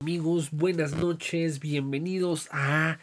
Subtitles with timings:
[0.00, 2.98] Amigos, buenas noches, bienvenidos a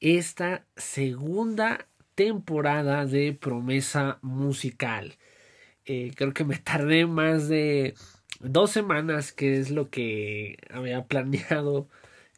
[0.00, 5.16] esta segunda temporada de Promesa Musical.
[5.84, 7.94] Eh, creo que me tardé más de
[8.40, 11.88] dos semanas, que es lo que había planeado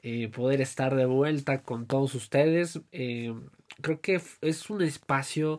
[0.02, 2.80] eh, poder estar de vuelta con todos ustedes.
[2.92, 3.34] Eh,
[3.80, 5.56] creo que es un espacio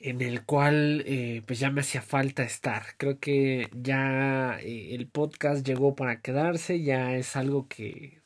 [0.00, 2.84] en el cual eh, pues ya me hacía falta estar.
[2.98, 8.20] Creo que ya eh, el podcast llegó para quedarse, ya es algo que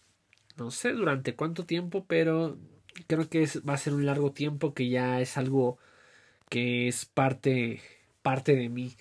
[0.56, 2.58] no sé durante cuánto tiempo, pero
[3.06, 5.78] creo que es, va a ser un largo tiempo que ya es algo
[6.48, 7.80] que es parte
[8.22, 8.94] parte de mí.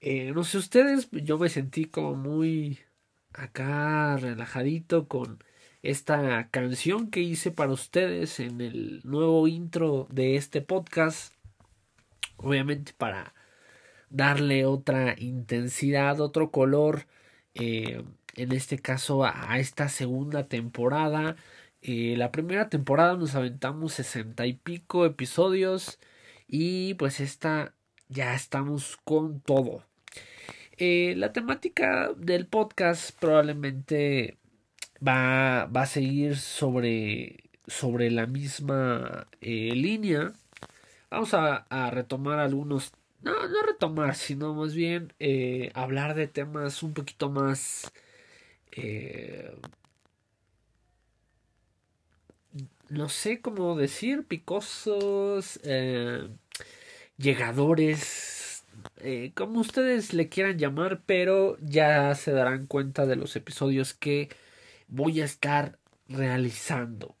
[0.00, 2.78] Eh, no sé ustedes, yo me sentí como muy
[3.32, 5.42] acá relajadito con
[5.82, 11.32] esta canción que hice para ustedes en el nuevo intro de este podcast
[12.38, 13.34] obviamente para
[14.10, 17.06] darle otra intensidad, otro color,
[17.54, 18.04] eh,
[18.36, 21.36] en este caso a, esta segunda temporada.
[21.82, 25.98] Eh, la primera temporada nos aventamos sesenta y pico episodios
[26.48, 27.74] y pues esta
[28.08, 29.84] ya estamos con todo.
[30.78, 34.38] Eh, la temática del podcast probablemente
[35.06, 40.32] va, va a seguir sobre, sobre la misma línea
[41.10, 42.92] Vamos a, retomar algunos,
[43.22, 47.90] no, no retomar, sino más bien eh, hablar de temas un poquito más...
[48.72, 49.56] Eh,
[52.90, 56.28] no sé cómo decir, picosos, eh,
[57.18, 58.64] llegadores,
[59.34, 64.30] como ustedes le quieran llamar, pero ya se darán cuenta de los episodios que
[64.88, 65.78] voy a estar
[66.08, 67.14] realizando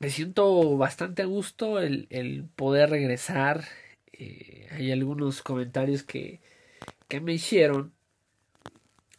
[0.00, 3.64] me siento bastante a gusto el, el poder regresar.
[4.12, 6.40] Eh, hay algunos comentarios que,
[7.08, 7.94] que me hicieron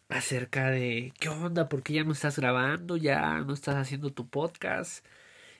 [0.09, 4.29] acerca de qué onda, por qué ya no estás grabando, ya no estás haciendo tu
[4.29, 5.05] podcast.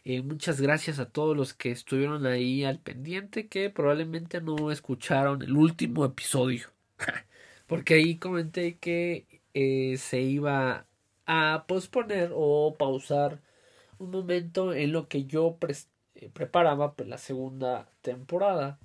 [0.06, 5.42] Eh, muchas gracias a todos los que estuvieron ahí al pendiente que probablemente no escucharon
[5.44, 6.70] el último episodio.
[7.68, 10.88] Porque ahí comenté que eh, se iba
[11.26, 13.42] a posponer o pausar
[14.02, 15.58] un momento en lo que yo
[16.16, 18.80] eh, preparaba pues, la segunda temporada.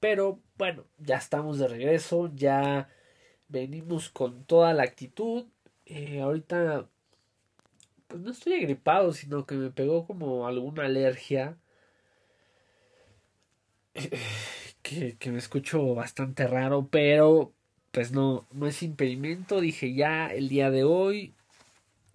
[0.00, 2.88] Pero bueno, ya estamos de regreso, ya
[3.48, 5.46] venimos con toda la actitud.
[5.86, 6.88] Eh, ahorita
[8.08, 11.56] pues no estoy agripado, sino que me pegó como alguna alergia.
[14.82, 17.52] Que, que, me escucho bastante raro, pero
[17.90, 19.60] pues no, no es impedimento.
[19.60, 21.34] Dije ya el día de hoy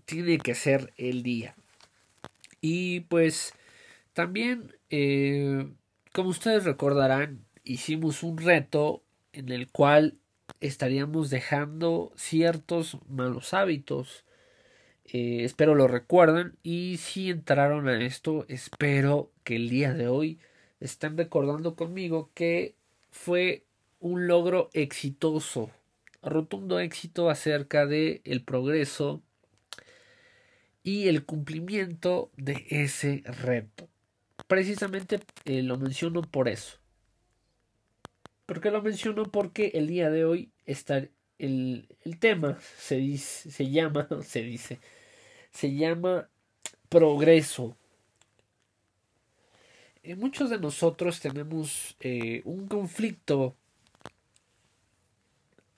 [0.06, 1.54] tiene que ser el día.
[2.62, 3.54] Y pues
[4.14, 5.68] también, eh,
[6.14, 10.18] como ustedes recordarán, hicimos un reto en el cual
[10.60, 14.26] estaríamos dejando ciertos malos hábitos.
[15.06, 20.40] Eh, espero lo recuerden y si entraron a esto, espero que el día de hoy
[20.80, 22.76] estén recordando conmigo que
[23.12, 23.66] fue
[24.00, 25.70] un logro exitoso,
[26.22, 29.22] rotundo éxito acerca de el progreso
[30.84, 33.88] y el cumplimiento de ese reto.
[34.48, 36.78] Precisamente eh, lo menciono por eso.
[38.46, 39.24] ¿Por qué lo menciono?
[39.24, 41.08] Porque el día de hoy está
[41.42, 44.80] el, el tema se, se llama, se dice,
[45.52, 46.30] se llama
[46.90, 47.76] progreso.
[50.04, 53.56] Eh, muchos de nosotros tenemos eh, un conflicto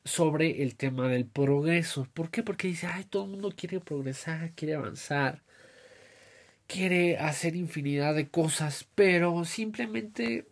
[0.05, 2.07] sobre el tema del progreso.
[2.13, 2.43] ¿Por qué?
[2.43, 5.43] Porque dice, ay, todo el mundo quiere progresar, quiere avanzar,
[6.67, 10.47] quiere hacer infinidad de cosas, pero simplemente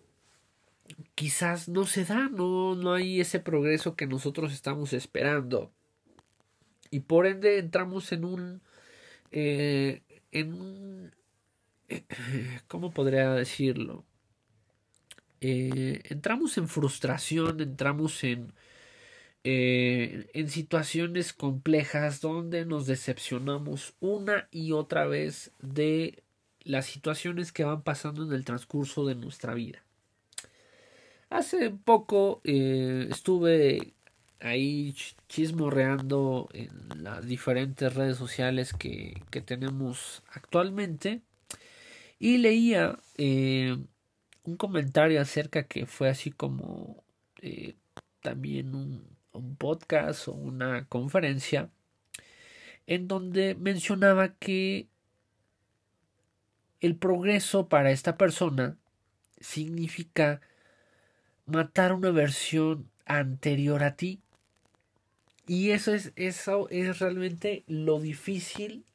[1.16, 5.72] quizás no se da, no, no hay ese progreso que nosotros estamos esperando.
[6.90, 8.62] Y por ende entramos en un...
[9.32, 10.02] Eh,
[10.32, 11.12] en un...
[12.68, 14.06] ¿Cómo podría decirlo?
[15.42, 18.54] Eh, entramos en frustración, entramos en
[19.44, 26.22] eh, en situaciones complejas donde nos decepcionamos una y otra vez de
[26.64, 29.84] las situaciones que van pasando en el transcurso de nuestra vida.
[31.32, 33.94] Hace poco eh, estuve
[34.42, 34.94] ahí
[35.28, 41.22] chismorreando en las diferentes redes sociales que, que tenemos actualmente
[42.20, 43.76] y leía eh,
[44.44, 47.04] un comentario acerca que fue así como
[48.22, 51.70] también un, un podcast o una conferencia
[52.88, 54.88] en donde mencionaba que
[56.80, 58.78] el progreso para esta persona
[59.40, 60.42] significa
[61.46, 64.22] matar una versión anterior a ti.
[65.48, 68.86] Y eso es, eso es realmente lo difícil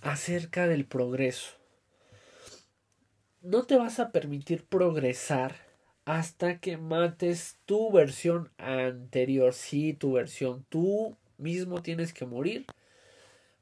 [0.00, 1.56] acerca del progreso.
[3.42, 5.69] No te vas a permitir progresar
[6.10, 9.54] hasta que mates tu versión anterior.
[9.54, 10.66] Sí, tu versión.
[10.68, 12.66] Tú mismo tienes que morir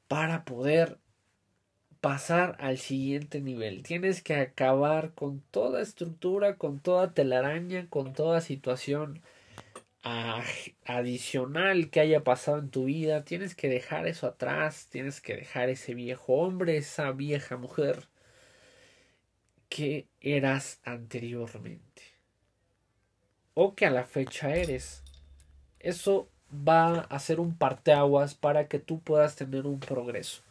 [0.07, 0.97] para poder
[2.01, 3.83] pasar al siguiente nivel.
[3.83, 9.21] Tienes que acabar con toda estructura, con toda telaraña, con toda situación
[10.85, 13.25] adicional que haya pasado en tu vida.
[13.25, 14.87] Tienes que dejar eso atrás.
[14.89, 18.07] Tienes que dejar ese viejo hombre, esa vieja mujer
[19.69, 22.08] que eras anteriormente.
[23.61, 25.03] O que a la fecha eres.
[25.79, 30.43] Eso va a ser un parteaguas para que tú puedas tener un progreso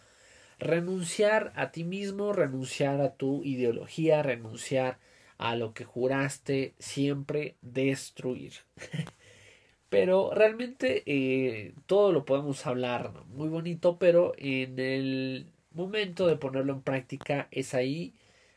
[0.58, 4.98] renunciar a ti mismo, renunciar a tu ideología, renunciar
[5.38, 8.54] a lo que juraste siempre destruir.
[9.88, 16.72] pero realmente eh, todo lo podemos hablar muy bonito, pero en el momento de ponerlo
[16.72, 18.14] en práctica es ahí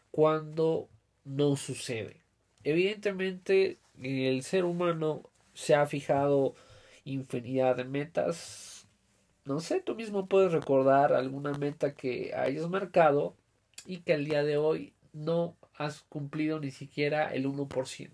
[0.09, 0.89] cuando
[1.23, 2.17] no sucede.
[2.63, 6.55] Evidentemente el ser humano se ha fijado
[7.03, 8.87] infinidad de metas,
[9.45, 13.35] no sé, tú mismo puedes recordar alguna meta que hayas marcado
[13.85, 18.09] y que al día de hoy no has cumplido ni siquiera el 1%.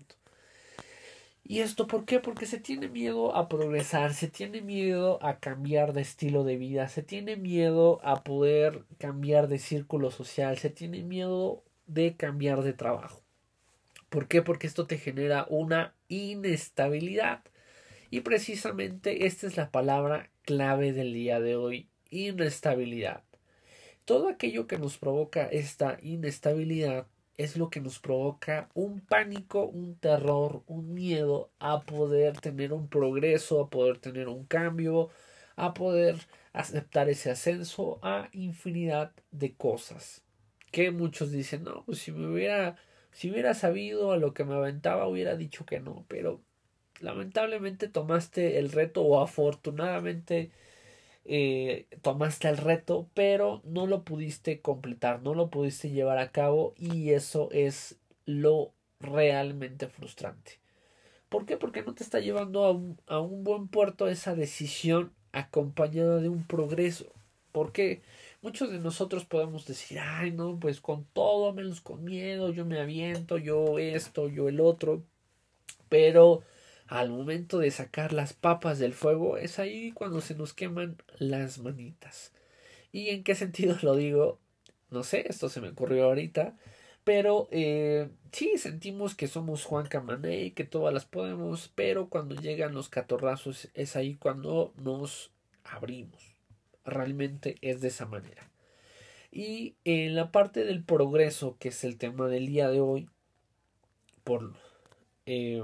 [1.44, 2.20] ¿Y esto por qué?
[2.20, 6.88] Porque se tiene miedo a progresar, se tiene miedo a cambiar de estilo de vida,
[6.88, 12.74] se tiene miedo a poder cambiar de círculo social, se tiene miedo de cambiar de
[12.74, 13.22] trabajo.
[14.08, 14.42] ¿Por qué?
[14.42, 17.42] Porque esto te genera una inestabilidad.
[18.10, 23.22] Y precisamente esta es la palabra clave del día de hoy, inestabilidad.
[24.04, 27.06] Todo aquello que nos provoca esta inestabilidad
[27.36, 32.88] es lo que nos provoca un pánico, un terror, un miedo a poder tener un
[32.88, 35.10] progreso, a poder tener un cambio,
[35.54, 36.16] a poder
[36.52, 40.22] aceptar ese ascenso a infinidad de cosas.
[40.72, 42.76] Que muchos dicen, no, pues si me hubiera,
[43.18, 46.40] si hubiera sabido a lo que me aventaba, hubiera dicho que no, pero
[47.00, 50.52] lamentablemente tomaste el reto o afortunadamente
[51.24, 56.74] eh, tomaste el reto, pero no lo pudiste completar, no lo pudiste llevar a cabo
[56.76, 60.60] y eso es lo realmente frustrante.
[61.28, 61.56] ¿Por qué?
[61.56, 66.28] Porque no te está llevando a un, a un buen puerto esa decisión acompañada de
[66.28, 67.12] un progreso.
[67.50, 68.00] Porque
[68.42, 72.80] muchos de nosotros podemos decir, ay, no, pues con todo menos con miedo, yo me
[72.80, 75.02] aviento, yo esto, yo el otro.
[75.88, 76.42] Pero
[76.86, 81.58] al momento de sacar las papas del fuego es ahí cuando se nos queman las
[81.58, 82.32] manitas.
[82.92, 84.38] ¿Y en qué sentido lo digo?
[84.90, 86.56] No sé, esto se me ocurrió ahorita.
[87.04, 92.74] Pero eh, sí, sentimos que somos Juan Camané, que todas las podemos, pero cuando llegan
[92.74, 95.30] los catorrazos es ahí cuando nos
[95.64, 96.37] abrimos.
[96.88, 98.50] Realmente es de esa manera.
[99.30, 103.08] Y en la parte del progreso, que es el tema del día de hoy,
[104.24, 104.54] por
[105.26, 105.62] eh,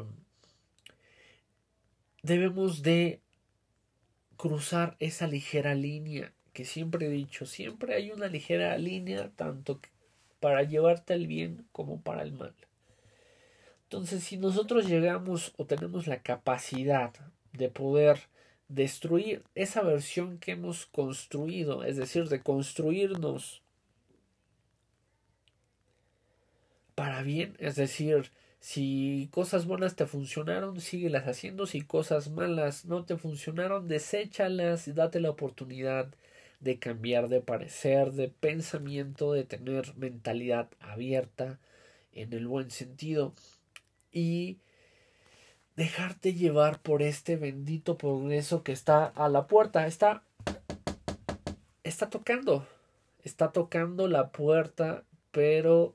[2.23, 3.21] debemos de
[4.37, 9.81] cruzar esa ligera línea que siempre he dicho, siempre hay una ligera línea tanto
[10.41, 12.55] para llevarte al bien como para el mal.
[13.83, 17.13] Entonces, si nosotros llegamos o tenemos la capacidad
[17.53, 18.21] de poder
[18.69, 23.63] destruir esa versión que hemos construido, es decir, de construirnos
[26.95, 28.31] para bien, es decir,
[28.65, 31.67] si cosas buenas te funcionaron, síguelas haciendo.
[31.67, 36.09] Si cosas malas no te funcionaron, deséchalas y date la oportunidad
[36.61, 41.59] de cambiar de parecer, de pensamiento, de tener mentalidad abierta
[42.15, 43.35] en el buen sentido
[44.13, 44.57] y
[45.77, 50.23] dejarte llevar por este bendito progreso que está a la puerta, está
[51.85, 52.67] está tocando,
[53.23, 55.95] está tocando la puerta, pero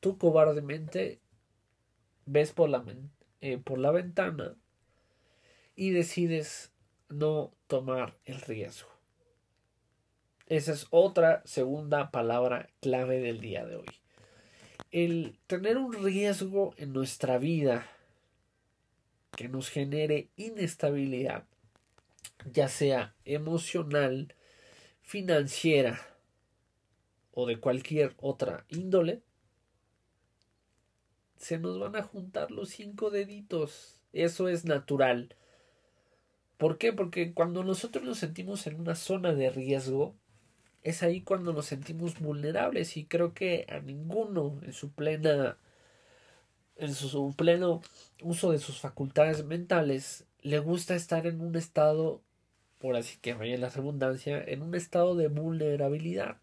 [0.00, 1.18] tú cobardemente
[2.26, 2.84] ves por la,
[3.40, 4.54] eh, por la ventana
[5.74, 6.72] y decides
[7.08, 8.90] no tomar el riesgo.
[10.46, 13.86] Esa es otra segunda palabra clave del día de hoy.
[14.90, 17.88] El tener un riesgo en nuestra vida
[19.36, 21.44] que nos genere inestabilidad,
[22.52, 24.34] ya sea emocional,
[25.02, 26.00] financiera
[27.32, 29.22] o de cualquier otra índole,
[31.36, 34.00] se nos van a juntar los cinco deditos.
[34.12, 35.36] Eso es natural.
[36.56, 36.92] ¿Por qué?
[36.92, 40.14] Porque cuando nosotros nos sentimos en una zona de riesgo,
[40.82, 45.58] es ahí cuando nos sentimos vulnerables y creo que a ninguno en su plena
[46.76, 47.82] en su pleno
[48.22, 52.22] uso de sus facultades mentales, le gusta estar en un estado,
[52.78, 56.38] por así que vaya la redundancia, en un estado de vulnerabilidad.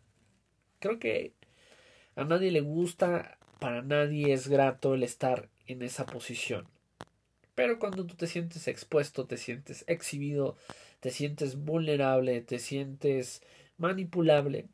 [0.79, 1.33] Creo que
[2.15, 6.67] a nadie le gusta, para nadie es grato el estar en esa posición.
[7.53, 10.55] Pero cuando tú te sientes expuesto, te sientes exhibido,
[11.00, 13.43] te sientes vulnerable, te sientes
[13.77, 14.67] manipulable,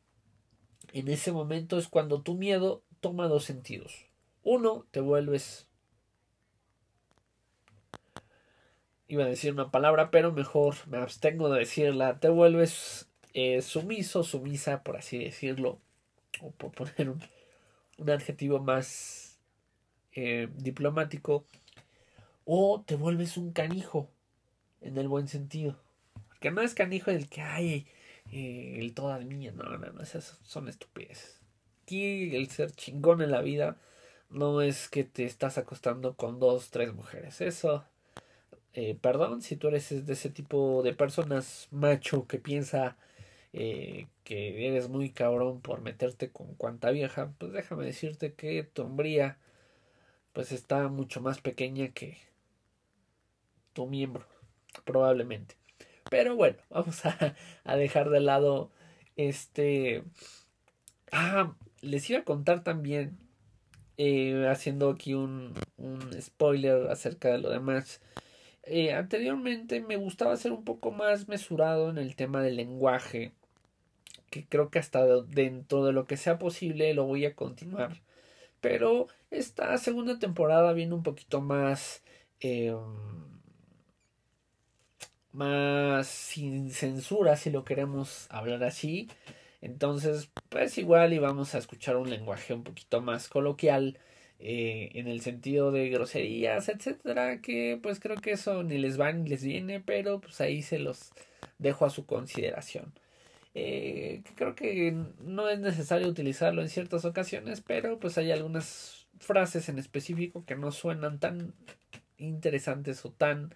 [0.94, 4.07] en ese momento es cuando tu miedo toma dos sentidos.
[4.50, 5.68] Uno, te vuelves...
[9.10, 12.22] Iba a decir una palabra, pero mejor me abstengo de decirla.
[12.22, 15.82] Te vuelves eh, sumiso, sumisa, por así decirlo.
[16.40, 17.22] O por poner un,
[17.98, 19.38] un adjetivo más
[20.14, 21.44] eh, diplomático.
[22.46, 24.10] O te vuelves un canijo,
[24.80, 25.78] en el buen sentido.
[26.40, 27.86] Que no es canijo el que hay
[28.32, 29.52] eh, el toda mía.
[29.52, 31.42] No, no, no, esas son estupideces.
[31.84, 33.78] Aquí el ser chingón en la vida
[34.30, 37.42] no es que te estás acostando con dos, tres mujeres.
[37.42, 37.86] Eso,
[38.74, 42.98] eh, perdón, si tú eres de ese tipo de personas macho que piensa
[43.54, 48.84] eh, que eres muy cabrón por meterte con cuanta vieja, pues déjame decirte que tu
[48.84, 49.40] hombría
[50.34, 52.18] pues está mucho más pequeña que
[53.74, 54.28] tu miembro,
[54.86, 55.56] probablemente.
[56.10, 58.72] Pero bueno, vamos a, a dejar de lado
[59.16, 60.04] este...
[61.12, 63.18] Ah, les iba a contar también
[63.98, 68.02] eh, haciendo aquí un, un, spoiler acerca de lo demás.
[68.64, 73.32] Eh, anteriormente me gustaba ser un poco más mesurado en el tema del lenguaje,
[74.30, 78.02] que creo que hasta dentro de lo que sea posible lo voy a continuar.
[78.62, 82.04] Pero esta segunda temporada viene un poquito más...
[82.42, 82.76] Eh,
[85.38, 89.08] más sin censura, si lo queremos hablar así.
[89.68, 94.00] Entonces, pues igual y vamos a escuchar un lenguaje un poquito más coloquial
[94.40, 99.12] eh, en el sentido de groserías, etcétera, que pues creo que eso ni les va
[99.12, 101.12] ni les viene, pero pues ahí se los
[101.60, 102.94] dejo a su consideración.
[103.56, 109.68] Eh, creo que no es necesario utilizarlo en ciertas ocasiones, pero pues hay algunas frases
[109.68, 111.54] en específico que no suenan tan
[112.18, 113.54] interesantes o tan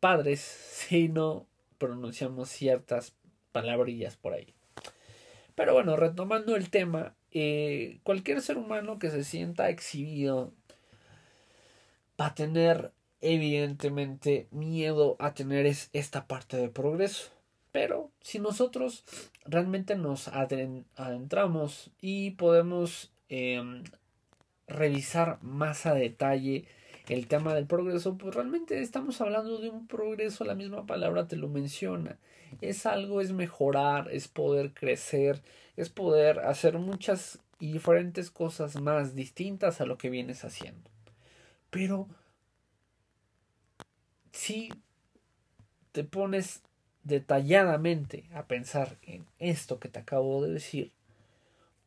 [0.00, 0.40] padres
[0.88, 1.46] si no
[1.78, 3.14] pronunciamos ciertas
[3.52, 4.54] palabrillas por ahí.
[5.60, 10.54] Pero bueno, retomando el tema, eh, cualquier ser humano que se sienta exhibido
[12.18, 17.28] va a tener evidentemente miedo a tener esta parte de progreso.
[17.72, 19.04] Pero si nosotros
[19.44, 23.84] realmente nos adentramos y podemos em,
[24.66, 26.64] revisar más a detalle
[27.10, 31.34] el tema del progreso, pues realmente estamos hablando de un progreso, la misma palabra te
[31.34, 32.18] lo menciona.
[32.60, 35.42] Es algo, es mejorar, es poder crecer,
[35.76, 40.88] es poder hacer muchas y diferentes cosas más distintas a lo que vienes haciendo.
[41.70, 42.08] Pero
[44.30, 44.70] si
[45.90, 46.62] te pones
[47.02, 50.92] detalladamente a pensar en esto que te acabo de decir,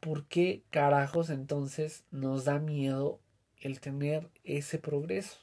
[0.02, 3.22] ¿por qué carajos entonces nos da miedo
[3.68, 5.38] el tener ese progreso.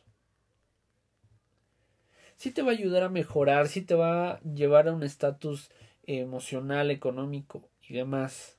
[2.37, 5.71] Sí te va a ayudar a mejorar, sí te va a llevar a un estatus
[6.07, 8.57] emocional, económico y demás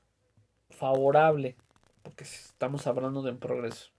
[0.70, 1.56] favorable,
[2.02, 3.90] porque estamos hablando de un progreso.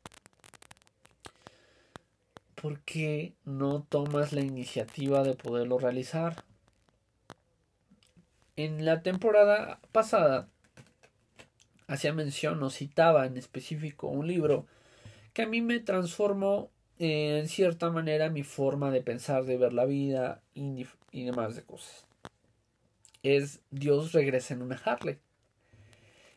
[2.56, 6.44] ¿Por qué no tomas la iniciativa de poderlo realizar?
[8.56, 10.48] En la temporada pasada
[11.88, 14.66] hacía mención o citaba en específico un libro
[15.34, 19.74] que a mí me transformó eh, en cierta manera mi forma de pensar, de ver
[19.74, 22.06] la vida y, y demás de cosas.
[23.24, 25.18] Es Dios regresa en una Harley.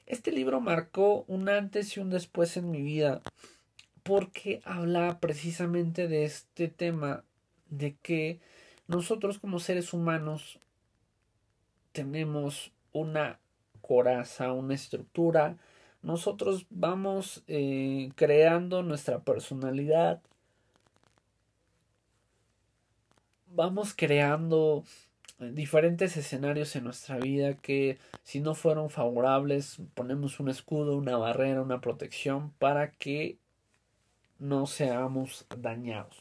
[0.06, 3.22] Este libro marcó un antes y un después en mi vida
[4.02, 7.24] porque habla precisamente de este tema
[7.70, 8.38] de que
[8.86, 10.60] nosotros como seres humanos
[11.90, 13.40] tenemos una
[13.80, 15.56] coraza, una estructura,
[16.02, 20.20] nosotros vamos eh, creando nuestra personalidad,
[23.48, 24.84] vamos creando
[25.38, 31.60] diferentes escenarios en nuestra vida que si no fueron favorables ponemos un escudo, una barrera,
[31.60, 33.38] una protección para que
[34.38, 36.16] no seamos dañados.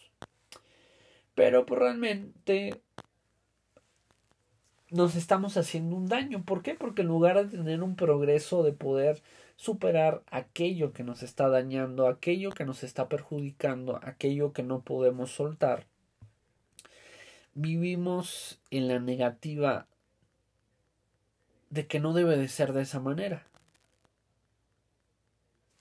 [1.33, 2.81] Pero pues, realmente
[4.89, 6.43] nos estamos haciendo un daño.
[6.43, 6.75] ¿Por qué?
[6.75, 9.21] Porque en lugar de tener un progreso de poder
[9.55, 15.31] superar aquello que nos está dañando, aquello que nos está perjudicando, aquello que no podemos
[15.31, 15.85] soltar.
[17.53, 19.87] Vivimos en la negativa
[21.69, 23.47] de que no debe de ser de esa manera.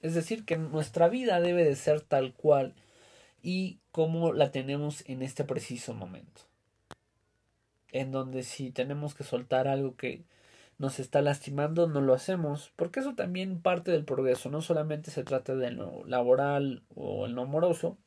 [0.00, 2.74] Es decir, que nuestra vida debe de ser tal cual
[3.42, 6.42] y cómo la tenemos en este preciso momento.
[7.90, 10.24] En donde si tenemos que soltar algo que
[10.78, 15.24] nos está lastimando, no lo hacemos, porque eso también parte del progreso, no solamente se
[15.24, 17.98] trata de lo laboral o el no amoroso,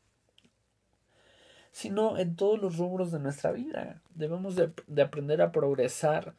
[1.72, 4.02] sino en todos los rubros de nuestra vida.
[4.16, 4.72] Debemos de,
[5.02, 6.34] aprender a progresar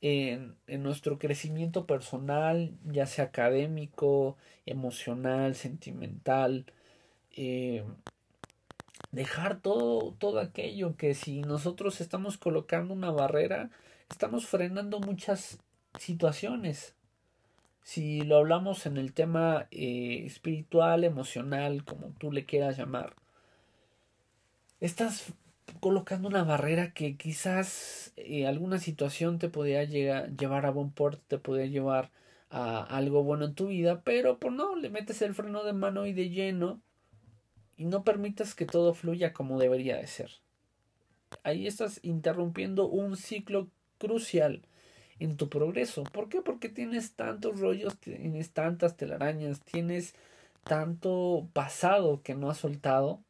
[0.00, 4.36] en, en, nuestro crecimiento personal, ya sea académico,
[4.66, 6.66] emocional, sentimental.
[7.36, 7.84] Eh,
[9.12, 13.70] dejar todo, todo aquello que si nosotros estamos colocando una barrera,
[14.10, 15.58] estamos frenando muchas
[15.98, 16.94] situaciones.
[17.82, 23.14] Si lo hablamos en el tema eh, espiritual, emocional, como tú le quieras llamar,
[24.80, 25.32] estás
[25.80, 31.22] colocando una barrera que quizás eh, alguna situación te podría llegar, llevar a buen puerto,
[31.26, 32.10] te podría llevar
[32.50, 36.06] a algo bueno en tu vida, pero por no le metes el freno de mano
[36.06, 36.80] y de lleno
[37.76, 40.30] y no permitas que todo fluya como debería de ser.
[41.42, 43.68] Ahí estás interrumpiendo un ciclo
[43.98, 44.62] crucial
[45.18, 46.04] en tu progreso.
[46.04, 46.42] ¿Por qué?
[46.42, 50.14] Porque tienes tantos rollos, tienes tantas telarañas, tienes
[50.64, 53.20] tanto pasado que no has soltado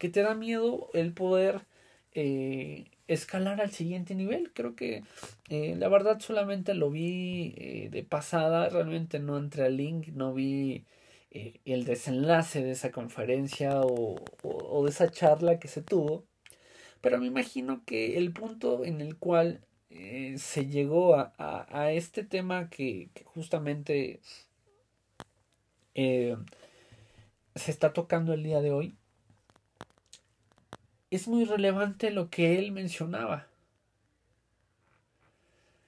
[0.00, 1.66] que te da miedo el poder
[2.14, 4.50] eh, escalar al siguiente nivel.
[4.54, 5.04] Creo que
[5.50, 10.32] eh, la verdad solamente lo vi eh, de pasada, realmente no entré al link, no
[10.34, 10.86] vi
[11.32, 16.24] el desenlace de esa conferencia o, o, de esa charla que se tuvo.
[17.00, 19.60] Pero me imagino que el punto en el cual
[20.36, 24.20] se llegó a, a, este tema que, que justamente
[25.94, 28.94] se está tocando el día de hoy
[31.10, 33.48] es muy relevante lo que él mencionaba.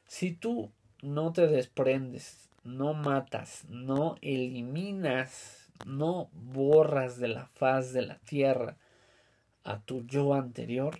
[0.07, 8.03] Si tú no te desprendes, no matas, no eliminas, no borras de la faz de
[8.03, 8.77] la tierra
[9.65, 10.99] a tu yo anterior,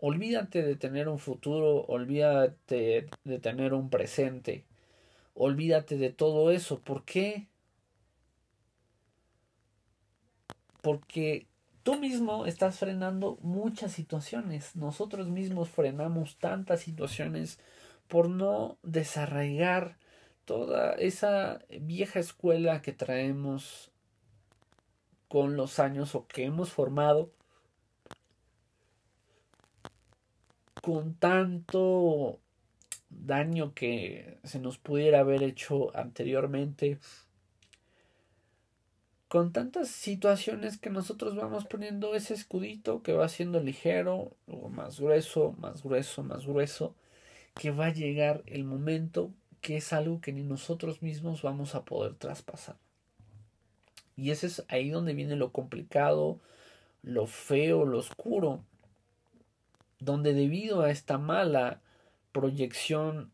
[0.00, 4.64] olvídate de tener un futuro, olvídate de tener un presente,
[5.34, 6.80] olvídate de todo eso.
[6.80, 7.48] ¿Por qué?
[10.82, 11.46] Porque
[11.82, 14.76] Tú mismo estás frenando muchas situaciones.
[14.76, 17.58] Nosotros mismos frenamos tantas situaciones
[18.06, 19.96] por no desarraigar
[20.44, 23.90] toda esa vieja escuela que traemos
[25.28, 27.30] con los años o que hemos formado
[30.82, 32.40] con tanto
[33.10, 36.98] daño que se nos pudiera haber hecho anteriormente
[39.30, 44.98] con tantas situaciones que nosotros vamos poniendo ese escudito que va siendo ligero, luego más
[44.98, 46.96] grueso, más grueso, más grueso,
[47.54, 51.84] que va a llegar el momento que es algo que ni nosotros mismos vamos a
[51.84, 52.76] poder traspasar.
[54.16, 56.40] Y ese es ahí donde viene lo complicado,
[57.02, 58.64] lo feo, lo oscuro,
[60.00, 61.80] donde debido a esta mala
[62.32, 63.32] proyección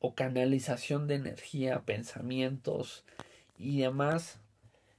[0.00, 3.04] o canalización de energía, pensamientos
[3.58, 4.38] y demás,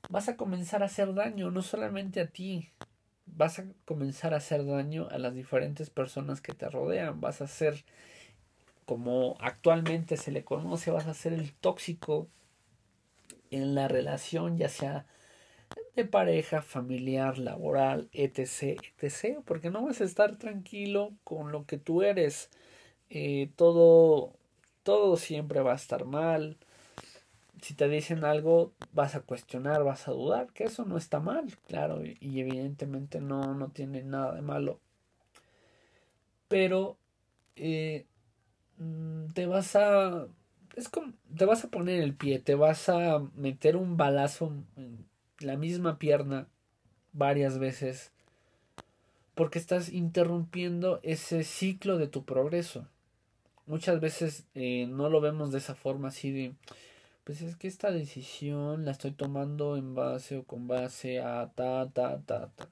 [0.10, 2.72] vas a comenzar a hacer daño, no solamente a ti,
[3.26, 7.48] vas a comenzar a hacer daño a las diferentes personas que te rodean, vas a
[7.48, 7.86] ser,
[8.86, 12.28] como actualmente se le conoce, vas a ser el tóxico
[13.52, 15.06] en la relación, ya sea
[15.98, 21.78] de pareja, familiar, laboral, etc., etc., porque no vas a estar tranquilo con lo que
[21.78, 22.50] tú eres.
[23.10, 24.34] Eh, todo,
[24.84, 26.58] todo siempre va a estar mal
[27.62, 31.46] si te dicen algo, vas a cuestionar, vas a dudar, que eso no está mal,
[31.68, 34.80] claro, y, evidentemente no, no tiene nada de malo.
[36.48, 36.98] Pero
[37.56, 38.06] eh,
[38.78, 40.28] mm, te vas a.
[40.76, 41.14] Es como.
[41.38, 45.06] Te vas a poner el pie, te vas a meter un balazo en
[45.40, 46.48] la misma pierna
[47.14, 48.12] varias veces.
[49.36, 52.88] Porque estás interrumpiendo ese ciclo de tu progreso.
[53.66, 56.54] Muchas veces eh, no lo vemos de esa forma así de
[57.24, 61.90] pues es que esta decisión la estoy tomando en base o con base a ta,
[61.94, 62.70] ta, ta, ta.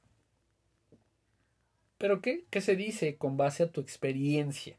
[1.98, 2.46] ¿Pero qué?
[2.50, 4.78] ¿Qué se dice con base a tu experiencia?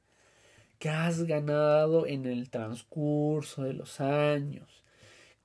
[0.79, 4.85] que has ganado en el transcurso de los años?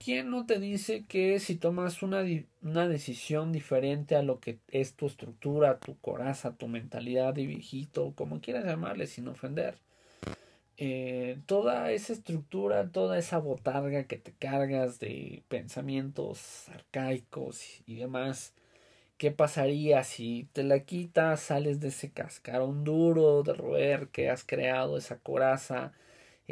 [0.03, 2.23] ¿Quién no te dice que si tomas una,
[2.63, 8.13] una decisión diferente a lo que es tu estructura, tu coraza, tu mentalidad de viejito,
[8.15, 9.77] como quieras llamarle sin ofender,
[10.77, 18.55] eh, toda esa estructura, toda esa botarga que te cargas de pensamientos arcaicos y demás,
[19.19, 24.43] ¿qué pasaría si te la quitas, sales de ese cascarón duro de roer que has
[24.43, 25.93] creado, esa coraza,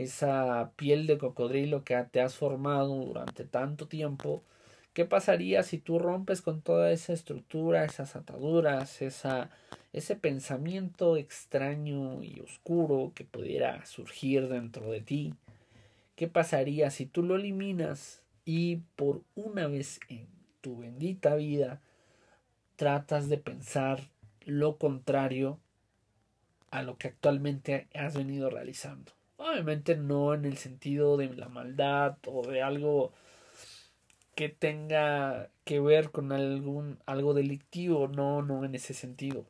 [0.03, 4.43] esa piel de cocodrilo que te has formado durante tanto tiempo,
[4.93, 9.49] ¿qué pasaría si tú rompes con toda esa estructura, esas ataduras, esa,
[9.91, 15.33] ese pensamiento extraño y oscuro que pudiera surgir dentro de ti?
[16.15, 20.27] ¿Qué pasaría si tú lo eliminas y por una vez en
[20.61, 21.81] tu bendita vida
[22.77, 23.99] tratas de pensar
[24.45, 25.59] lo contrario
[26.71, 29.18] a lo que actualmente has venido realizando?
[29.39, 33.13] Obviamente no en el sentido de la maldad o de algo
[34.35, 39.45] que tenga que ver con algún algo delictivo, no, no en ese sentido.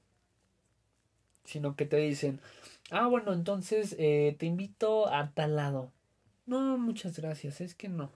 [1.43, 2.39] Sino que te dicen,
[2.91, 5.91] ah, bueno, entonces eh, te invito a tal lado.
[6.45, 8.11] No, muchas gracias, es que no.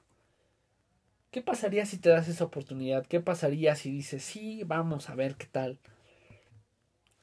[1.31, 3.07] ¿Qué pasaría si te das esa oportunidad?
[3.07, 5.79] ¿Qué pasaría si dices, sí, vamos a ver qué tal?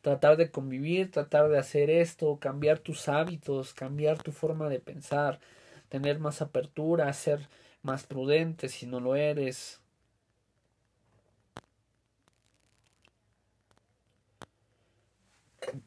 [0.03, 5.41] Tratar de convivir, tratar de hacer esto, cambiar tus hábitos, cambiar tu forma de pensar,
[5.89, 7.49] tener más apertura, ser
[7.83, 9.81] más prudente si no lo eres.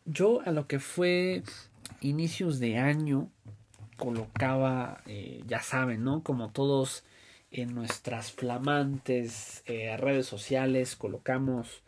[0.06, 1.44] Yo a lo que fue
[2.02, 3.30] inicios de año
[3.98, 6.24] colocaba, eh, ya saben, ¿no?
[6.24, 7.04] Como todos
[7.52, 11.83] en nuestras flamantes eh, redes sociales colocamos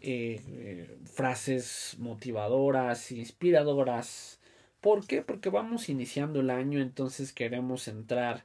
[0.00, 4.40] eh, frases motivadoras, inspiradoras.
[4.80, 5.22] ¿Por qué?
[5.22, 8.44] Porque vamos iniciando el año, entonces queremos entrar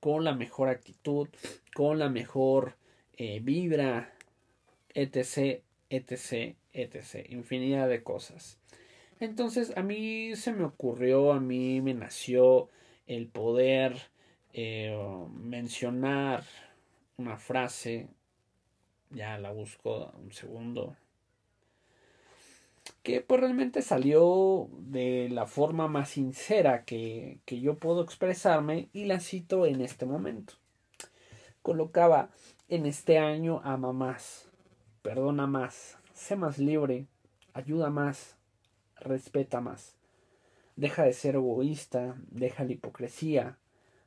[0.00, 1.28] con la mejor actitud,
[1.74, 2.76] con la mejor
[3.16, 4.12] eh, vibra,
[4.94, 8.58] etc, etc, etc, infinidad de cosas.
[9.20, 12.68] Entonces a mí se me ocurrió, a mí me nació
[13.06, 13.96] el poder
[14.52, 14.92] eh,
[15.32, 16.44] mencionar
[17.16, 18.08] una frase
[19.14, 20.96] ya la busco un segundo.
[23.02, 29.04] Que pues realmente salió de la forma más sincera que, que yo puedo expresarme y
[29.04, 30.54] la cito en este momento.
[31.62, 32.30] Colocaba
[32.68, 34.48] en este año ama más,
[35.02, 37.06] perdona más, sé más libre,
[37.52, 38.36] ayuda más,
[38.96, 39.94] respeta más.
[40.76, 43.58] Deja de ser egoísta, deja la hipocresía,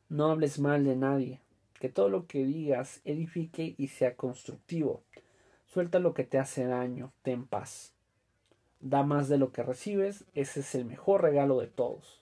[0.10, 1.42] no hables mal de nadie,
[1.80, 5.04] que todo lo que digas edifique y sea constructivo.
[5.66, 7.94] Suelta lo que te hace daño, ten paz.
[8.80, 12.22] Da más de lo que recibes, ese es el mejor regalo de todos.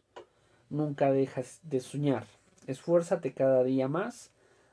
[0.69, 2.25] Nunca dejas de soñar.
[2.67, 4.31] Esfuérzate cada día más,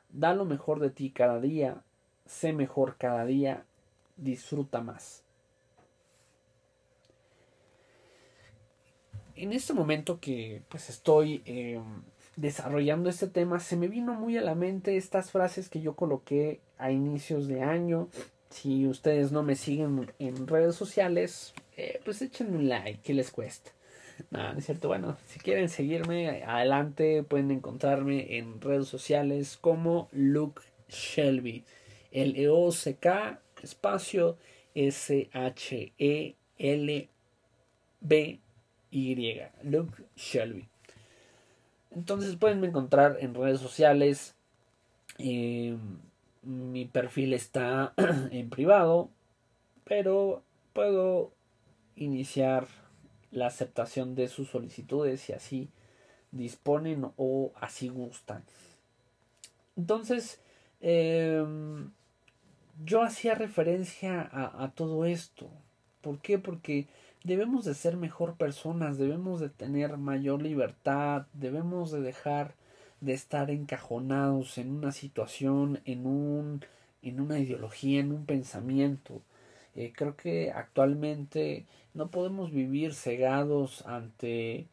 [0.08, 1.82] da lo mejor de ti cada día,
[2.26, 3.64] sé mejor cada día,
[4.16, 5.24] disfruta más.
[9.34, 12.02] En este momento que pues estoy em,
[12.40, 16.60] desarrollando este tema, se me vino muy a la mente estas frases que yo coloqué
[16.78, 18.08] a inicios de año.
[18.48, 23.30] Si ustedes no me siguen en redes sociales, eh, pues échenme un like, ¿qué les
[23.30, 23.70] cuesta?
[24.30, 24.88] Nada, es cierto.
[24.88, 31.64] Bueno, si quieren seguirme adelante, pueden encontrarme en redes sociales como Luke Shelby.
[32.10, 34.36] El E O C K espacio
[34.74, 37.08] S H E L
[38.00, 38.40] B
[38.90, 39.40] Y.
[39.62, 40.69] Luke Shelby.
[41.90, 44.34] Entonces pueden encontrar en redes sociales.
[45.18, 45.76] Eh,
[46.42, 47.92] mi perfil está
[48.30, 49.10] en privado,
[49.84, 51.32] pero puedo
[51.96, 52.66] iniciar
[53.30, 55.68] la aceptación de sus solicitudes si así
[56.32, 58.44] disponen o así gustan.
[59.76, 60.40] Entonces,
[60.80, 61.90] em,
[62.84, 65.50] yo hacía referencia a, a todo esto.
[66.00, 66.38] ¿Por qué?
[66.38, 66.86] Porque
[67.24, 72.54] debemos de ser mejor personas, debemos de tener mayor libertad, debemos de dejar
[73.00, 76.64] de estar encajonados en una situación, en un
[77.02, 79.22] en una ideología, en un pensamiento.
[79.74, 84.66] Eh, creo que actualmente no podemos vivir cegados ante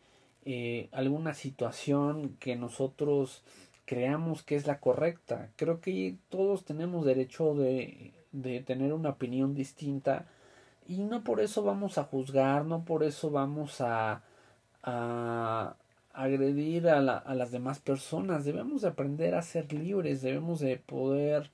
[0.45, 3.43] eh, alguna situación que nosotros
[3.85, 5.49] creamos que es la correcta.
[5.55, 10.27] Creo que todos tenemos derecho de, de tener una opinión distinta
[10.87, 14.23] y no por eso vamos a juzgar, no por eso vamos a,
[14.83, 15.75] a
[16.13, 18.45] agredir a, la, a las demás personas.
[18.45, 21.51] Debemos de aprender a ser libres, debemos de poder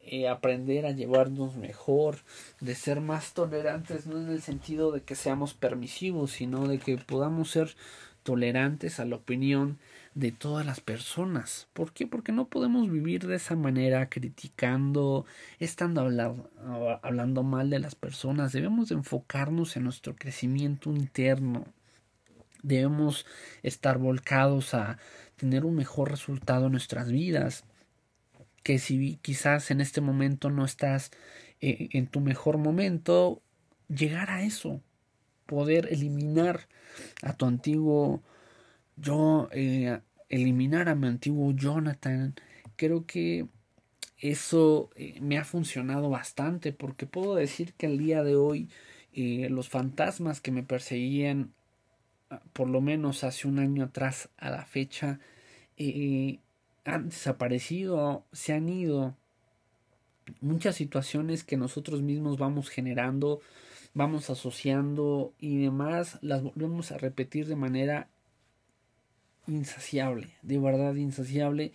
[0.00, 2.18] eh, aprender a llevarnos mejor,
[2.60, 6.96] de ser más tolerantes, no en el sentido de que seamos permisivos, sino de que
[6.96, 7.74] podamos ser
[8.22, 9.78] tolerantes a la opinión
[10.18, 11.68] de todas las personas.
[11.72, 12.08] ¿Por qué?
[12.08, 15.26] Porque no podemos vivir de esa manera criticando,
[15.60, 16.50] estando hablando,
[17.02, 18.50] hablando mal de las personas.
[18.50, 21.66] Debemos enfocarnos en nuestro crecimiento interno.
[22.64, 23.26] Debemos
[23.62, 24.98] estar volcados a
[25.36, 27.62] tener un mejor resultado en nuestras vidas.
[28.64, 31.12] Que si quizás en este momento no estás
[31.60, 33.40] eh, en tu mejor momento,
[33.86, 34.80] llegar a eso,
[35.46, 36.66] poder eliminar
[37.22, 38.20] a tu antiguo
[39.00, 42.34] yo eh, eliminar a mi antiguo Jonathan,
[42.76, 43.46] creo que
[44.18, 48.68] eso eh, me ha funcionado bastante porque puedo decir que al día de hoy
[49.14, 51.52] eh, los fantasmas que me perseguían
[52.30, 55.20] ah, por lo menos hace un año atrás a la fecha
[56.88, 59.14] han desaparecido, se han ido.
[60.40, 63.40] Muchas situaciones que nosotros mismos vamos generando,
[63.94, 68.08] vamos asociando y demás, las volvemos a repetir de manera
[69.48, 71.72] insaciable, de verdad insaciable,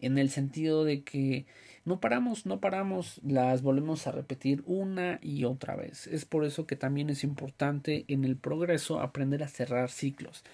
[0.00, 1.46] en el sentido de que
[1.84, 6.06] no paramos, no paramos, las volvemos a repetir una y otra vez.
[6.08, 10.44] Es por eso que también es importante en el progreso aprender a cerrar ciclos.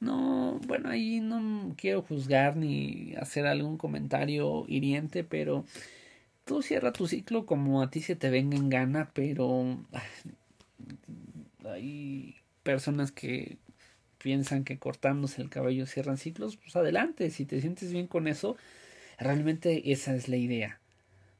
[0.00, 5.64] No, bueno, ahí no quiero juzgar ni hacer algún comentario hiriente, pero
[6.44, 9.78] tú cierra tu ciclo como a ti se te venga en gana, pero
[11.64, 13.58] hay personas que
[14.22, 18.56] piensan que cortándose el cabello cierran ciclos, pues adelante, si te sientes bien con eso,
[19.18, 20.78] realmente esa es la idea,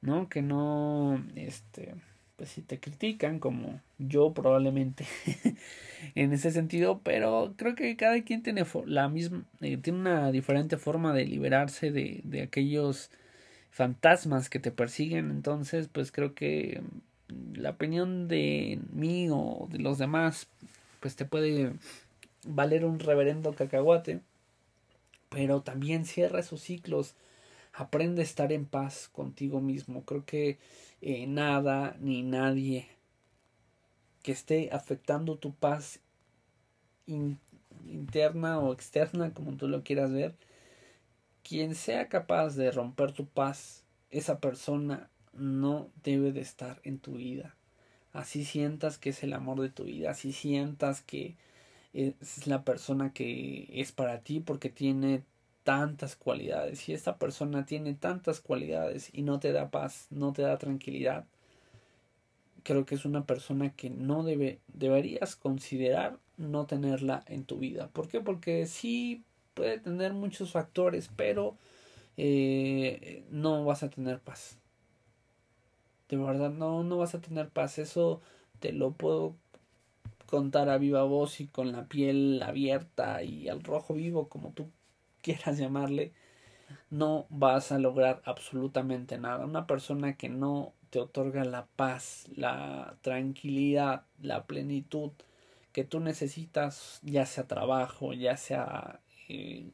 [0.01, 0.29] ¿no?
[0.29, 1.95] Que no, este,
[2.37, 5.05] pues si te critican como yo probablemente
[6.15, 10.79] en ese sentido, pero creo que cada quien tiene la misma, eh, tiene una diferente
[10.79, 13.11] forma de liberarse de, de aquellos
[13.71, 16.81] fantasmas que te persiguen, entonces pues creo que
[17.55, 20.49] la opinión de mí o de los demás
[21.01, 21.73] pues te puede
[22.47, 24.21] valer un reverendo cacahuate,
[25.29, 27.15] pero también cierra esos ciclos,
[27.73, 30.05] aprende a estar en paz contigo mismo.
[30.05, 30.59] Creo que
[31.01, 32.89] eh, nada ni nadie
[34.23, 36.01] que esté afectando tu paz
[37.87, 40.35] interna o externa, como tú lo quieras ver,
[41.43, 47.15] quien sea capaz de romper tu paz, esa persona no debe de estar en tu
[47.15, 47.57] vida.
[48.13, 51.37] Así sientas que es el amor de tu vida, así sientas que
[51.93, 55.25] es la persona que es para ti porque tiene
[55.65, 56.81] tantas cualidades.
[56.81, 61.27] Si esta persona tiene tantas cualidades y no te da paz, no te da tranquilidad,
[62.63, 67.89] creo que es una persona que no debe, deberías considerar no tenerla en tu vida.
[67.89, 68.21] ¿Por qué?
[68.21, 69.25] Porque sí
[69.55, 71.57] puede tener muchos factores, pero
[72.17, 74.59] eh, no vas a tener paz.
[76.09, 77.79] De verdad, no, no vas a tener paz.
[77.79, 78.21] Eso
[78.59, 79.37] te lo puedo
[80.31, 84.71] contar a viva voz y con la piel abierta y al rojo vivo, como tú
[85.23, 86.13] quieras llamarle,
[86.91, 89.45] no vas a lograr absolutamente nada.
[89.45, 95.13] Una persona que no te otorga la paz, la tranquilidad, la plenitud
[95.73, 99.71] que tú necesitas, ya sea trabajo, ya sea eh,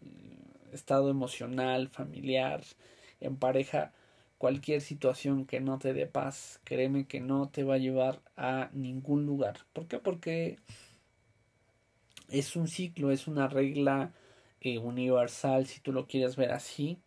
[0.73, 2.63] estado emocional, familiar,
[3.21, 3.93] en pareja,
[4.39, 8.71] cualquier situación que no te dé paz, créeme que no te va a llevar a
[8.73, 9.59] ningún lugar.
[9.73, 9.99] ¿Por qué?
[9.99, 10.59] Porque
[12.29, 14.13] es un ciclo, es una regla
[14.61, 16.99] eh, universal, si tú lo quieres ver así.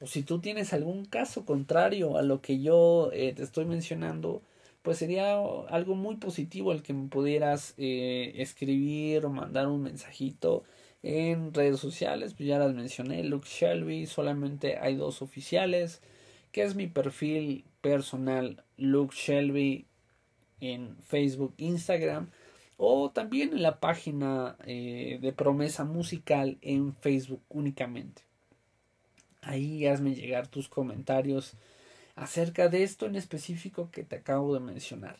[0.00, 4.42] O si tú tienes algún caso contrario a lo que yo eh, te estoy mencionando,
[4.82, 5.38] pues sería
[5.68, 10.64] algo muy positivo el que me pudieras eh, escribir o mandar un mensajito
[11.02, 16.00] en redes sociales, pues ya las mencioné, Luke Shelby, solamente hay dos oficiales,
[16.52, 19.86] que es mi perfil personal, Luke Shelby,
[20.60, 22.30] en Facebook, Instagram,
[22.76, 28.22] o también en la página eh, de promesa musical en Facebook únicamente.
[29.40, 31.54] Ahí hazme llegar tus comentarios
[32.14, 35.18] acerca de esto en específico que te acabo de mencionar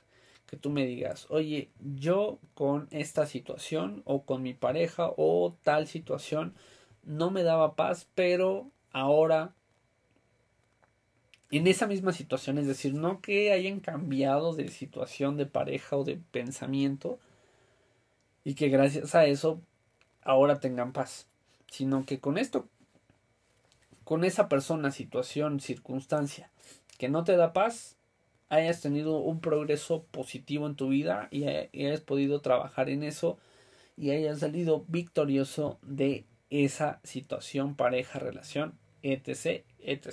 [0.53, 5.87] que tú me digas, oye, yo con esta situación o con mi pareja o tal
[5.87, 6.53] situación
[7.05, 9.55] no me daba paz, pero ahora
[11.51, 16.05] en esa misma situación, es decir, no que hayan cambiado de situación de pareja o
[16.05, 17.19] de pensamiento
[18.45, 19.63] y que gracias a eso
[20.21, 21.29] ahora tengan paz,
[21.71, 22.69] sino que con esto,
[24.05, 26.51] con esa persona, situación, circunstancia
[26.99, 27.97] que no te da paz,
[28.53, 33.39] hayas tenido un progreso positivo en tu vida y, hayas podido trabajar en eso
[33.97, 40.11] y hayas salido victorioso de esa situación, pareja, relación, etc, etc.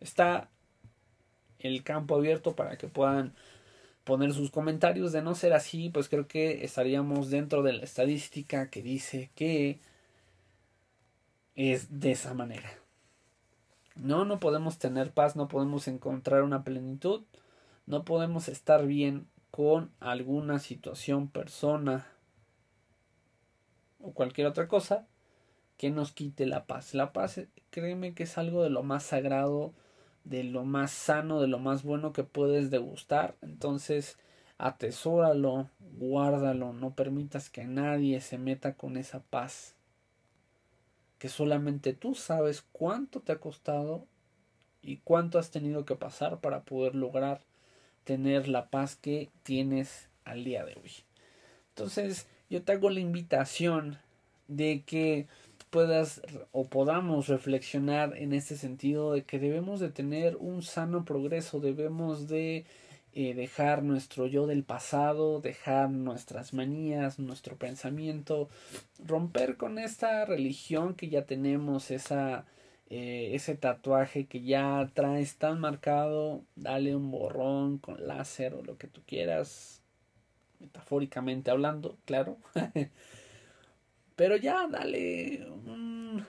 [0.00, 0.50] Está
[1.60, 3.32] el campo abierto para que puedan
[4.02, 5.12] poner sus comentarios.
[5.12, 9.78] De no ser así, pues creo que estaríamos dentro de la estadística que dice que
[11.54, 12.79] es de esa manera.
[14.00, 17.22] No, no podemos tener paz, no podemos encontrar una plenitud,
[17.84, 22.06] no podemos estar bien con alguna situación, persona
[23.98, 25.06] o cualquier otra cosa
[25.76, 26.94] que nos quite la paz.
[26.94, 29.74] La paz, créeme que es algo de lo más sagrado,
[30.24, 33.36] de lo más sano, de lo más bueno que puedes degustar.
[33.42, 34.18] Entonces,
[34.56, 39.74] atesóralo, guárdalo, no permitas que nadie se meta con esa paz.
[41.20, 44.04] Que solamente tú sabes cuánto te ha costado
[44.82, 47.42] y cuánto has tenido que pasar para poder lograr
[48.02, 50.90] tener la paz que tienes al día de hoy.
[51.68, 53.98] Entonces, yo te hago la invitación
[54.48, 55.28] de que
[55.70, 61.60] puedas o podamos reflexionar en este sentido de que debemos de tener un sano progreso,
[61.60, 62.64] debemos de
[63.12, 68.48] eh, dejar nuestro yo del pasado, dejar nuestras manías, nuestro pensamiento,
[69.04, 72.46] romper con esta religión que ya tenemos, esa,
[72.88, 78.78] eh, ese tatuaje que ya traes tan marcado, dale un borrón con láser o lo
[78.78, 79.82] que tú quieras,
[80.60, 82.36] metafóricamente hablando, claro.
[84.16, 86.24] Pero ya, dale un,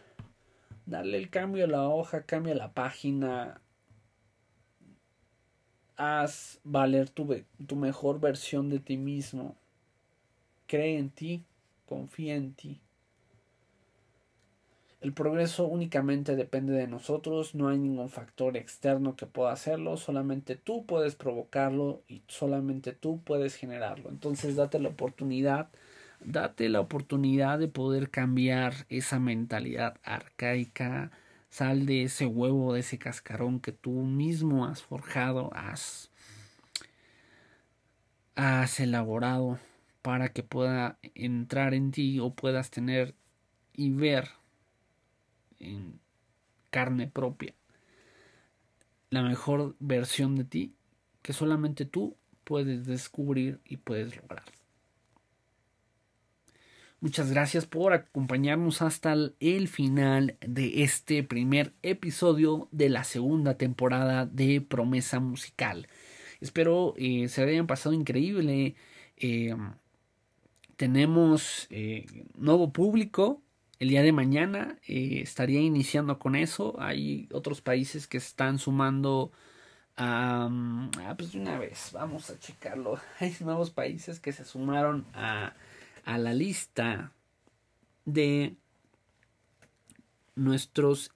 [0.86, 3.61] dale el cambio a la hoja, cambia la página.
[6.04, 7.28] Haz valer tu,
[7.68, 9.56] tu mejor versión de ti mismo.
[10.66, 11.44] Cree en ti,
[11.86, 12.80] confía en ti.
[15.00, 20.56] El progreso únicamente depende de nosotros, no hay ningún factor externo que pueda hacerlo, solamente
[20.56, 24.10] tú puedes provocarlo y solamente tú puedes generarlo.
[24.10, 25.70] Entonces date la oportunidad
[26.24, 31.12] date la oportunidad de poder cambiar esa mentalidad arcaica,
[31.52, 36.10] sal de ese huevo, de ese cascarón que tú mismo has forjado, has,
[38.36, 39.60] has elaborado
[40.02, 43.14] para que pueda entrar en ti o puedas tener
[43.74, 44.30] y ver
[45.60, 46.00] en
[46.72, 47.54] carne propia
[49.10, 50.74] la mejor versión de ti
[51.22, 54.46] que solamente tú puedes descubrir y puedes lograr.
[57.02, 64.28] Muchas gracias por acompañarnos hasta el final de este primer episodio de la segunda temporada
[64.28, 65.88] de Promesa Musical.
[66.42, 68.76] Espero eh, se hayan pasado increíble.
[69.18, 69.56] Eh,
[70.76, 73.42] tenemos eh, nuevo público.
[73.80, 76.76] El día de mañana estaría iniciando con eso.
[76.80, 79.32] Hay otros países que están sumando
[79.98, 80.50] a...
[81.00, 83.00] Ah, pues de una vez, vamos a checarlo.
[83.20, 85.56] Hay nuevos países que se sumaron a
[86.06, 87.14] a la lista
[88.06, 88.56] de
[90.36, 91.12] nuestros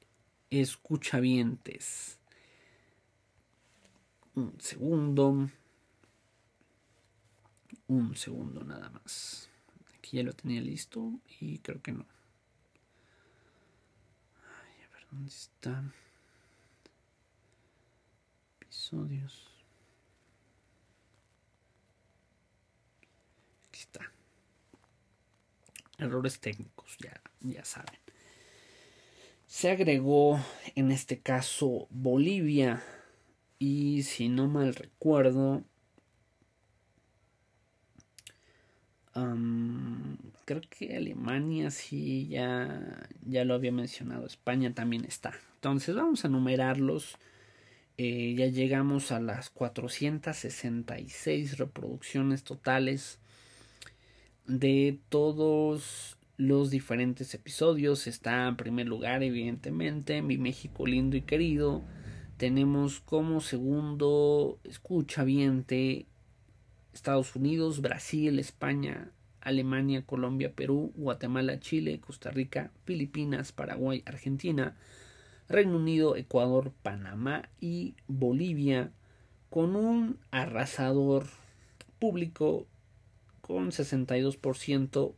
[0.50, 2.20] escuchavientes.
[4.36, 5.50] Un segundo.
[7.88, 9.50] Un segundo nada más.
[9.98, 12.06] Aquí ya lo tenía listo y creo que no.
[14.44, 15.84] A ver dónde está.
[18.60, 19.55] Episodios.
[25.98, 28.00] Errores técnicos, ya, ya saben.
[29.48, 30.40] Se agregó
[30.76, 32.84] en este caso Bolivia
[33.60, 35.64] y si no mal recuerdo,
[40.46, 45.34] creo que Alemania sí ya, ya lo había mencionado, España también está.
[45.56, 47.18] Entonces vamos a numerarlos.
[47.98, 53.20] Eh, ya llegamos a las 466 reproducciones totales
[54.48, 58.08] de todos los diferentes episodios.
[58.08, 61.84] Está en primer lugar, evidentemente, Mi México lindo y querido.
[62.38, 66.06] Tenemos como segundo escuchaviente
[66.94, 74.76] Estados Unidos, Brasil, España, Alemania, Colombia, Perú, Guatemala, Chile, Costa Rica, Filipinas, Paraguay, Argentina,
[75.48, 78.92] Reino Unido, Ecuador, Panamá y Bolivia,
[79.50, 81.28] con un arrasador
[82.00, 82.68] público
[83.46, 85.14] con 62%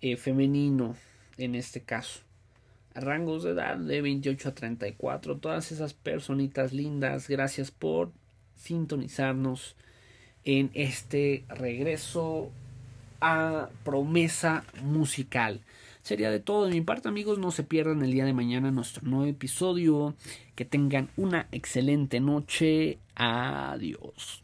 [0.00, 0.96] eh, femenino
[1.38, 2.22] en este caso.
[2.96, 5.36] Rangos de edad de 28 a 34.
[5.36, 8.10] Todas esas personitas lindas, gracias por
[8.56, 9.76] sintonizarnos
[10.42, 12.50] en este regreso
[13.20, 15.60] a promesa musical.
[16.02, 19.08] Sería de todo de mi parte amigos, no se pierdan el día de mañana nuestro
[19.08, 20.16] nuevo episodio,
[20.56, 24.42] que tengan una excelente noche, adiós.